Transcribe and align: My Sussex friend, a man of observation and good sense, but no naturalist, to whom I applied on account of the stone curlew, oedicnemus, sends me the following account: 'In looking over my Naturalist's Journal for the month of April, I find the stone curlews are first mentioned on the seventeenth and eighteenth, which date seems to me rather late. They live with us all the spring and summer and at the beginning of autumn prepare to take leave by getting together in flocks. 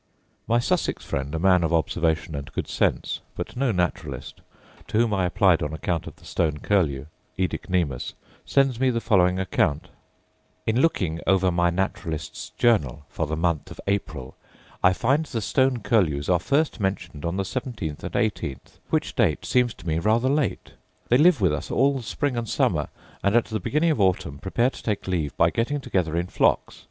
My 0.47 0.57
Sussex 0.57 1.05
friend, 1.05 1.35
a 1.35 1.37
man 1.37 1.63
of 1.63 1.71
observation 1.71 2.33
and 2.33 2.51
good 2.53 2.67
sense, 2.67 3.19
but 3.35 3.55
no 3.55 3.71
naturalist, 3.71 4.41
to 4.87 4.97
whom 4.97 5.13
I 5.13 5.25
applied 5.27 5.61
on 5.61 5.73
account 5.73 6.07
of 6.07 6.15
the 6.15 6.25
stone 6.25 6.57
curlew, 6.57 7.05
oedicnemus, 7.37 8.13
sends 8.43 8.79
me 8.79 8.89
the 8.89 8.99
following 8.99 9.37
account: 9.37 9.89
'In 10.65 10.81
looking 10.81 11.19
over 11.27 11.51
my 11.51 11.69
Naturalist's 11.69 12.49
Journal 12.57 13.05
for 13.09 13.27
the 13.27 13.37
month 13.37 13.69
of 13.69 13.79
April, 13.85 14.35
I 14.81 14.91
find 14.91 15.27
the 15.27 15.39
stone 15.39 15.81
curlews 15.83 16.29
are 16.29 16.39
first 16.39 16.79
mentioned 16.79 17.23
on 17.23 17.37
the 17.37 17.45
seventeenth 17.45 18.03
and 18.03 18.15
eighteenth, 18.15 18.79
which 18.89 19.15
date 19.15 19.45
seems 19.45 19.75
to 19.75 19.87
me 19.87 19.99
rather 19.99 20.29
late. 20.29 20.71
They 21.09 21.19
live 21.19 21.41
with 21.41 21.53
us 21.53 21.69
all 21.69 21.95
the 21.97 22.01
spring 22.01 22.35
and 22.35 22.49
summer 22.49 22.87
and 23.23 23.35
at 23.35 23.45
the 23.45 23.59
beginning 23.59 23.91
of 23.91 24.01
autumn 24.01 24.39
prepare 24.39 24.71
to 24.71 24.81
take 24.81 25.07
leave 25.07 25.37
by 25.37 25.51
getting 25.51 25.79
together 25.79 26.17
in 26.17 26.25
flocks. 26.25 26.79